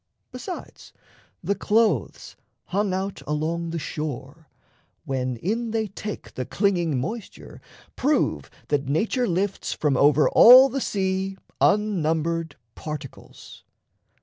[0.31, 0.93] Besides,
[1.43, 2.35] the clothes
[2.69, 4.49] hung out along the shore,
[5.05, 7.61] When in they take the clinging moisture,
[7.95, 13.63] prove That nature lifts from over all the sea Unnumbered particles.